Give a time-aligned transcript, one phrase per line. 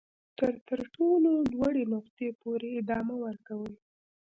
[0.37, 3.75] تر تر ټولو لوړې نقطې پورې ادامه ورکوي.